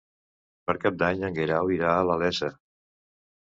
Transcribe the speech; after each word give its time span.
Per 0.69 0.73
Cap 0.85 0.97
d'Any 1.01 1.21
en 1.27 1.35
Guerau 1.41 1.69
irà 1.75 1.93
a 1.99 2.09
la 2.13 2.17
Iessa. 2.25 2.51